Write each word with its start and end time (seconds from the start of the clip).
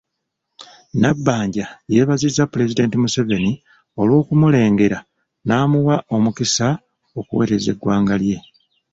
Nabbanja 1.01 1.65
yeebazizza 1.93 2.43
Pulezidenti 2.51 2.95
Museveni 3.03 3.51
olw'okumulengera 3.99 4.99
n’amuwa 5.45 5.95
omukisa 6.15 6.67
okuweereza 7.19 7.69
eggwanga 7.73 8.15
lye. 8.21 8.37